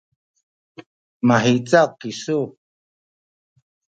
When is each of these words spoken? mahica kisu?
mahica 1.27 1.81
kisu? 1.99 2.39